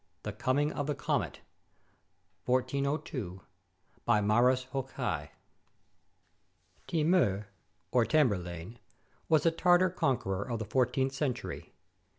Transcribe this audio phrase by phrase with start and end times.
[0.23, 1.41] THE COMING OF THE COMET
[2.47, 5.29] BY MAURUS JOKAI
[6.87, 7.45] [TiMTJR,
[7.91, 8.79] or Tamerlane,
[9.29, 11.75] was a Tartar conqueror of the four teenth century.